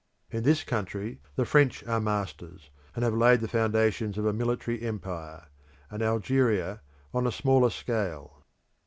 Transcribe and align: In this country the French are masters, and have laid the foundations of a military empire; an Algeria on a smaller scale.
In 0.31 0.41
this 0.41 0.63
country 0.63 1.19
the 1.35 1.45
French 1.45 1.85
are 1.85 2.01
masters, 2.01 2.71
and 2.95 3.03
have 3.03 3.13
laid 3.13 3.39
the 3.39 3.47
foundations 3.47 4.17
of 4.17 4.25
a 4.25 4.33
military 4.33 4.81
empire; 4.81 5.45
an 5.91 6.01
Algeria 6.01 6.81
on 7.13 7.27
a 7.27 7.31
smaller 7.31 7.69
scale. 7.69 8.43